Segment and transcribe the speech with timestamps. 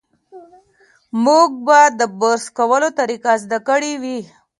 [1.23, 4.19] موږ به د برس کولو طریقه زده کړې وي.